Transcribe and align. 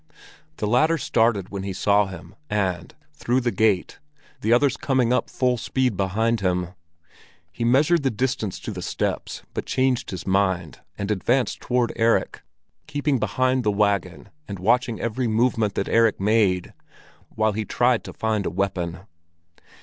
The 0.57 0.65
latter 0.65 0.97
started 0.97 1.49
when 1.49 1.61
he 1.61 1.73
saw 1.73 2.07
him 2.07 2.33
and, 2.49 2.95
through 3.13 3.39
the 3.41 3.51
gate, 3.51 3.99
the 4.41 4.51
others 4.51 4.75
coming 4.75 5.13
up 5.13 5.29
full 5.29 5.57
speed 5.57 5.95
behind 5.95 6.41
him. 6.41 6.69
He 7.51 7.63
measured 7.63 8.01
the 8.01 8.09
distance 8.09 8.59
to 8.61 8.71
the 8.71 8.81
steps, 8.81 9.43
but 9.53 9.67
changed 9.67 10.09
his 10.09 10.25
mind, 10.25 10.79
and 10.97 11.11
advanced 11.11 11.61
toward 11.61 11.93
Erik, 11.95 12.41
keeping 12.87 13.19
behind 13.19 13.63
the 13.63 13.69
wagon 13.69 14.29
and 14.47 14.57
watching 14.57 14.99
every 14.99 15.27
movement 15.27 15.75
that 15.75 15.87
Erik 15.87 16.19
made, 16.19 16.73
while 17.35 17.51
he 17.51 17.63
tried 17.63 18.03
to 18.05 18.11
find 18.13 18.47
a 18.47 18.49
weapon. 18.49 19.01